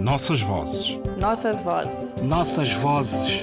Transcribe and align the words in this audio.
Nossas 0.00 0.40
vozes. 0.40 0.96
Nossas 1.18 1.60
vozes. 1.60 2.22
Nossas 2.22 2.72
vozes. 2.74 3.42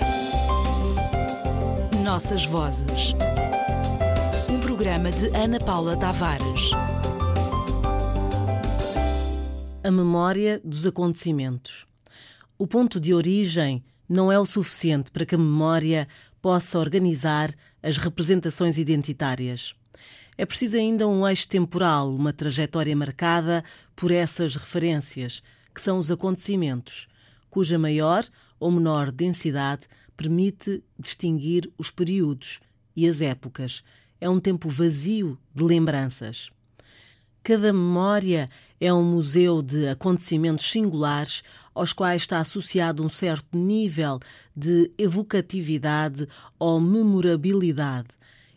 Nossas 2.02 2.46
vozes. 2.46 3.14
Um 4.50 4.60
programa 4.62 5.12
de 5.12 5.28
Ana 5.36 5.60
Paula 5.60 5.98
Tavares. 5.98 6.72
A 9.84 9.92
memória 9.92 10.62
dos 10.64 10.88
acontecimentos. 10.88 11.86
O 12.58 12.66
ponto 12.66 13.02
de 13.02 13.14
origem 13.14 13.84
não 14.08 14.32
é 14.32 14.40
o 14.40 14.46
suficiente 14.46 15.12
para 15.12 15.26
que 15.26 15.36
a 15.36 15.40
memória 15.40 16.08
possa 16.42 16.80
organizar 16.80 17.50
as 17.84 17.98
representações 17.98 18.78
identitárias. 18.78 19.76
É 20.38 20.46
preciso 20.46 20.78
ainda 20.78 21.06
um 21.06 21.28
eixo 21.28 21.50
temporal, 21.50 22.10
uma 22.10 22.32
trajetória 22.32 22.96
marcada 22.96 23.64
por 23.94 24.10
essas 24.10 24.56
referências, 24.56 25.42
que 25.76 25.82
são 25.82 26.00
os 26.00 26.10
acontecimentos, 26.10 27.08
cuja 27.50 27.78
maior 27.78 28.26
ou 28.60 28.72
menor 28.72 29.12
densidade 29.12 29.88
permite 30.16 30.82
distinguir 30.98 31.70
os 31.78 31.92
períodos 31.92 32.62
e 32.96 33.08
as 33.08 33.20
épocas. 33.20 33.84
É 34.20 34.30
um 34.30 34.40
tempo 34.40 34.70
vazio 34.70 35.38
de 35.54 35.64
lembranças. 35.64 36.50
Cada 37.44 37.72
memória 37.74 38.50
é 38.80 38.92
um 38.92 39.04
museu 39.04 39.62
de 39.62 39.88
acontecimentos 39.90 40.70
singulares 40.72 41.44
aos 41.74 41.92
quais 41.92 42.22
está 42.22 42.40
associado 42.40 43.04
um 43.04 43.10
certo 43.10 43.58
nível 43.58 44.18
de 44.56 44.90
evocatividade 44.98 46.28
ou 46.58 46.80
memorabilidade. 46.80 48.08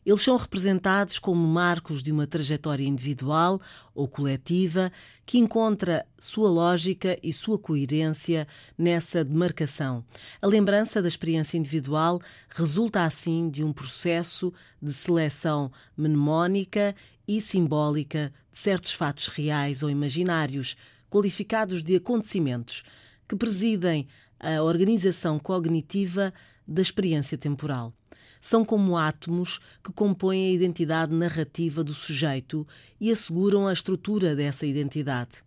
Eles 0.09 0.23
são 0.23 0.39
representados 0.39 1.19
como 1.19 1.47
marcos 1.47 2.03
de 2.03 2.11
uma 2.11 2.27
trajetória 2.27 2.83
individual 2.83 3.61
ou 3.95 4.09
coletiva 4.09 4.91
que 5.27 5.37
encontra 5.37 6.07
sua 6.19 6.49
lógica 6.49 7.19
e 7.23 7.31
sua 7.31 7.59
coerência 7.59 8.49
nessa 8.79 9.23
demarcação. 9.23 10.03
A 10.41 10.47
lembrança 10.47 11.03
da 11.03 11.09
experiência 11.09 11.59
individual 11.59 12.23
resulta 12.49 13.05
assim 13.05 13.51
de 13.51 13.63
um 13.63 13.71
processo 13.71 14.51
de 14.81 14.95
seleção 14.95 15.71
mnemónica 15.95 16.97
e 17.29 17.39
simbólica 17.39 18.33
de 18.51 18.59
certos 18.59 18.95
fatos 18.95 19.27
reais 19.27 19.83
ou 19.83 19.91
imaginários, 19.91 20.75
qualificados 21.11 21.83
de 21.83 21.97
acontecimentos, 21.97 22.83
que 23.29 23.37
presidem 23.37 24.09
a 24.41 24.63
organização 24.63 25.39
cognitiva 25.39 26.33
da 26.67 26.83
experiência 26.83 27.39
temporal. 27.39 27.93
São 28.41 28.65
como 28.65 28.97
átomos 28.97 29.59
que 29.83 29.93
compõem 29.93 30.47
a 30.47 30.53
identidade 30.53 31.13
narrativa 31.13 31.83
do 31.83 31.95
sujeito 31.95 32.67
e 33.01 33.11
asseguram 33.11 33.67
a 33.67 33.73
estrutura 33.73 34.37
dessa 34.37 34.67
identidade. 34.67 35.43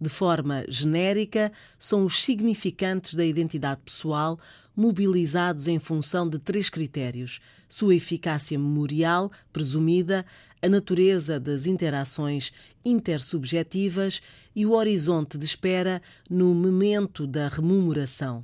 De 0.00 0.10
forma 0.10 0.64
genérica, 0.68 1.50
são 1.78 2.04
os 2.04 2.22
significantes 2.22 3.14
da 3.14 3.24
identidade 3.24 3.80
pessoal 3.82 4.38
mobilizados 4.76 5.66
em 5.66 5.78
função 5.78 6.28
de 6.28 6.38
três 6.38 6.68
critérios: 6.68 7.40
sua 7.68 7.94
eficácia 7.94 8.58
memorial 8.58 9.32
presumida, 9.52 10.24
a 10.60 10.68
natureza 10.68 11.40
das 11.40 11.64
interações 11.64 12.52
intersubjetivas 12.84 14.20
e 14.56 14.64
o 14.64 14.72
horizonte 14.72 15.36
de 15.36 15.44
espera 15.44 16.00
no 16.30 16.54
momento 16.54 17.26
da 17.26 17.46
rememoração. 17.46 18.42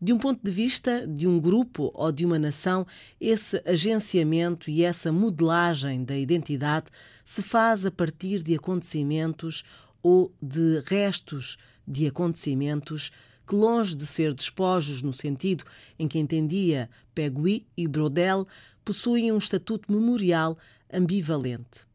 De 0.00 0.12
um 0.12 0.18
ponto 0.18 0.40
de 0.42 0.50
vista 0.50 1.06
de 1.06 1.26
um 1.26 1.40
grupo 1.40 1.90
ou 1.92 2.10
de 2.10 2.24
uma 2.24 2.38
nação, 2.38 2.86
esse 3.20 3.60
agenciamento 3.66 4.70
e 4.70 4.82
essa 4.82 5.12
modelagem 5.12 6.04
da 6.04 6.16
identidade 6.16 6.86
se 7.24 7.42
faz 7.42 7.84
a 7.84 7.90
partir 7.90 8.42
de 8.42 8.54
acontecimentos 8.54 9.64
ou 10.02 10.32
de 10.40 10.82
restos 10.86 11.58
de 11.86 12.06
acontecimentos 12.06 13.10
que, 13.46 13.54
longe 13.54 13.96
de 13.96 14.06
ser 14.06 14.32
despojos 14.32 15.02
no 15.02 15.12
sentido 15.12 15.64
em 15.98 16.06
que 16.06 16.18
entendia 16.18 16.88
Pegui 17.12 17.66
e 17.76 17.88
Brodel, 17.88 18.46
possuem 18.84 19.32
um 19.32 19.38
estatuto 19.38 19.92
memorial 19.92 20.56
ambivalente. 20.92 21.89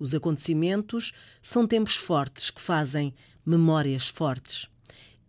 Os 0.00 0.14
acontecimentos 0.14 1.12
são 1.42 1.66
tempos 1.66 1.94
fortes 1.94 2.48
que 2.48 2.60
fazem 2.60 3.14
memórias 3.44 4.08
fortes. 4.08 4.66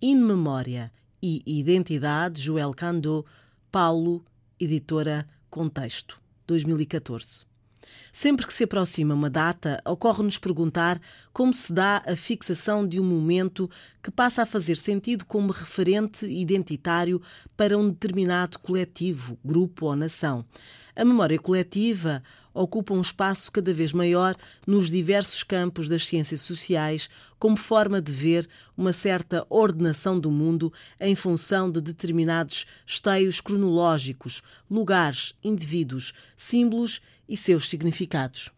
In 0.02 0.16
memória 0.16 0.90
e 1.22 1.44
Identidade, 1.46 2.42
Joel 2.42 2.74
Candô, 2.74 3.26
Paulo, 3.70 4.24
editora 4.58 5.28
Contexto, 5.50 6.22
2014. 6.48 7.46
Sempre 8.14 8.48
que 8.48 8.54
se 8.54 8.64
aproxima 8.64 9.14
uma 9.14 9.30
data, 9.30 9.82
ocorre-nos 9.86 10.38
perguntar 10.38 11.02
como 11.34 11.54
se 11.54 11.74
dá 11.74 12.02
a 12.06 12.16
fixação 12.16 12.88
de 12.88 12.98
um 12.98 13.04
momento 13.04 13.70
que 14.02 14.10
passa 14.10 14.44
a 14.44 14.46
fazer 14.46 14.78
sentido 14.78 15.26
como 15.26 15.52
referente 15.52 16.26
identitário 16.26 17.22
para 17.58 17.78
um 17.78 17.90
determinado 17.90 18.58
coletivo, 18.60 19.38
grupo 19.44 19.88
ou 19.88 19.98
nação. 19.98 20.46
A 20.96 21.04
memória 21.04 21.40
coletiva 21.40 22.24
ocupa 22.54 22.94
um 22.94 23.02
espaço 23.02 23.52
cada 23.52 23.74
vez 23.74 23.94
maior 23.94 24.36
nos 24.66 24.90
diversos 24.90 25.44
campos 25.44 25.88
das 25.88 26.06
ciências 26.06 26.42
sociais, 26.42 27.10
como 27.40 27.56
forma 27.56 28.02
de 28.02 28.12
ver 28.12 28.48
uma 28.76 28.94
certa 28.94 29.46
ordenação 29.50 30.20
do 30.20 30.32
mundo 30.32 30.72
em 31.00 31.16
função 31.16 31.70
de 31.72 31.82
determinados 31.82 32.66
esteios 32.86 33.40
cronológicos, 33.40 34.42
lugares, 34.70 35.34
indivíduos, 35.44 36.14
símbolos 36.36 37.02
e 37.28 37.38
seus 37.38 37.70
significados. 37.70 38.52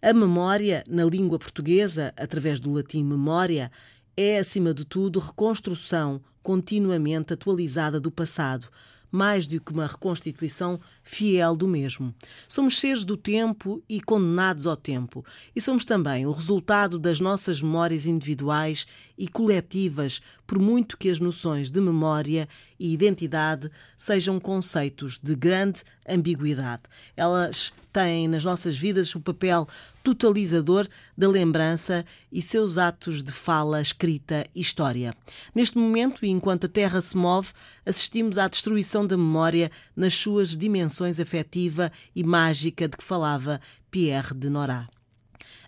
A 0.00 0.12
memória, 0.12 0.82
na 0.88 1.04
língua 1.04 1.38
portuguesa, 1.38 2.12
através 2.16 2.58
do 2.58 2.72
latim 2.72 3.04
memória, 3.04 3.70
é, 4.16 4.38
acima 4.38 4.74
de 4.74 4.84
tudo, 4.84 5.20
reconstrução 5.20 6.20
continuamente 6.42 7.32
atualizada 7.32 8.00
do 8.00 8.10
passado, 8.10 8.68
mais 9.12 9.46
do 9.46 9.60
que 9.60 9.70
uma 9.70 9.86
reconstituição 9.86 10.80
fiel 11.04 11.54
do 11.54 11.68
mesmo. 11.68 12.14
Somos 12.48 12.80
seres 12.80 13.04
do 13.04 13.16
tempo 13.16 13.82
e 13.86 14.00
condenados 14.00 14.66
ao 14.66 14.76
tempo, 14.76 15.24
e 15.54 15.60
somos 15.60 15.84
também 15.84 16.26
o 16.26 16.32
resultado 16.32 16.98
das 16.98 17.20
nossas 17.20 17.60
memórias 17.60 18.06
individuais 18.06 18.86
e 19.16 19.28
coletivas, 19.28 20.22
por 20.46 20.58
muito 20.58 20.96
que 20.96 21.10
as 21.10 21.20
noções 21.20 21.70
de 21.70 21.80
memória 21.80 22.48
e 22.80 22.92
identidade 22.92 23.70
sejam 23.96 24.40
conceitos 24.40 25.18
de 25.22 25.36
grande 25.36 25.82
ambiguidade. 26.08 26.82
Elas 27.14 27.72
têm 27.92 28.26
nas 28.26 28.44
nossas 28.44 28.76
vidas 28.76 29.14
o 29.14 29.20
papel 29.20 29.68
totalizador 30.02 30.88
da 31.16 31.28
lembrança 31.28 32.04
e 32.30 32.40
seus 32.40 32.78
atos 32.78 33.22
de 33.22 33.32
fala, 33.32 33.80
escrita 33.80 34.46
e 34.54 34.60
história. 34.60 35.14
Neste 35.54 35.78
momento, 35.78 36.24
e 36.24 36.28
enquanto 36.28 36.64
a 36.66 36.68
Terra 36.68 37.00
se 37.00 37.16
move, 37.16 37.52
assistimos 37.84 38.38
à 38.38 38.48
destruição 38.48 39.06
da 39.06 39.16
memória 39.16 39.70
nas 39.94 40.14
suas 40.14 40.56
dimensões 40.56 41.20
afetiva 41.20 41.92
e 42.14 42.24
mágica 42.24 42.88
de 42.88 42.96
que 42.96 43.04
falava 43.04 43.60
Pierre 43.90 44.34
de 44.34 44.48
Nora. 44.48 44.88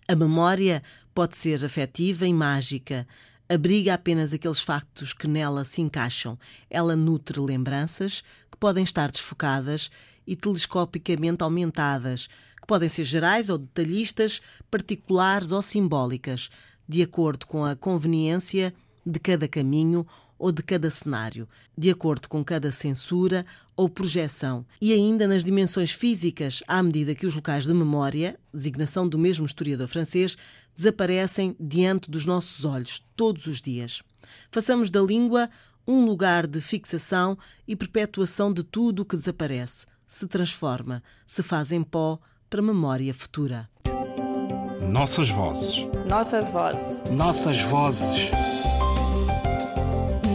A 0.09 0.17
memória 0.17 0.83
pode 1.15 1.37
ser 1.37 1.65
afetiva 1.65 2.27
e 2.27 2.33
mágica. 2.33 3.07
Abriga 3.55 3.95
apenas 3.95 4.33
aqueles 4.33 4.59
factos 4.59 5.13
que 5.13 5.29
nela 5.29 5.65
se 5.65 5.81
encaixam. 5.81 6.37
Ela 6.69 6.97
nutre 6.97 7.39
lembranças 7.39 8.25
que 8.51 8.59
podem 8.59 8.83
estar 8.83 9.13
desfocadas 9.13 9.93
e 10.27 10.35
telescopicamente 10.35 11.45
aumentadas, 11.45 12.27
que 12.61 12.67
podem 12.67 12.89
ser 12.89 13.05
gerais 13.05 13.49
ou 13.51 13.57
detalhistas, 13.57 14.43
particulares 14.69 15.53
ou 15.53 15.63
simbólicas, 15.63 16.51
de 16.89 17.01
acordo 17.01 17.47
com 17.47 17.65
a 17.65 17.77
conveniência 17.77 18.75
de 19.07 19.21
cada 19.21 19.47
caminho 19.47 20.05
ou 20.39 20.53
de 20.53 20.63
cada 20.63 20.91
cenário, 20.91 21.49
de 21.77 21.91
acordo 21.91 22.29
com 22.29 22.45
cada 22.45 22.71
censura 22.71 23.45
ou 23.77 23.89
projeção, 23.89 24.65
e 24.81 24.93
ainda 24.93 25.27
nas 25.27 25.45
dimensões 25.45 25.91
físicas, 25.93 26.63
à 26.67 26.83
medida 26.83 27.15
que 27.15 27.27
os 27.27 27.35
locais 27.35 27.67
de 27.67 27.75
memória, 27.75 28.39
designação 28.53 29.09
do 29.09 29.19
mesmo 29.19 29.47
historiador 29.47 29.89
francês, 29.89 30.37
desaparecem 30.75 31.57
diante 31.59 32.11
dos 32.11 32.27
nossos 32.27 32.65
olhos 32.65 33.05
todos 33.17 33.47
os 33.47 33.63
dias. 33.63 34.03
Façamos 34.51 34.91
da 34.91 35.01
língua 35.01 35.49
um 35.87 36.05
lugar 36.05 36.47
de 36.47 36.61
fixação 36.61 37.37
e 37.67 37.77
perpetuação 37.77 38.53
de 38.53 38.63
tudo 38.63 39.01
o 39.01 39.05
que 39.05 39.17
desaparece, 39.17 39.87
se 40.07 40.27
transforma, 40.27 41.03
se 41.27 41.43
faz 41.43 41.73
em 41.73 41.83
pó 41.83 42.19
para 42.49 42.63
memória 42.63 43.13
futura. 43.13 43.69
Nossas 44.91 45.29
vozes. 45.29 45.87
Nossas 46.07 46.49
vozes. 46.51 47.11
Nossas 47.11 47.61
vozes. 47.63 48.44